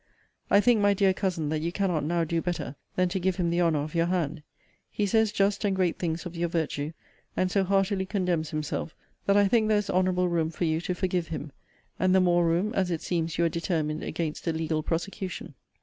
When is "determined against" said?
13.49-14.47